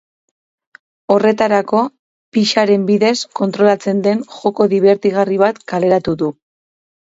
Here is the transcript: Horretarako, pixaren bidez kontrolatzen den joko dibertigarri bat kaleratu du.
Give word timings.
Horretarako, 1.15 1.81
pixaren 2.39 2.89
bidez 2.89 3.13
kontrolatzen 3.43 4.03
den 4.11 4.27
joko 4.41 4.69
dibertigarri 4.75 5.41
bat 5.47 5.65
kaleratu 5.75 6.21
du. 6.27 6.35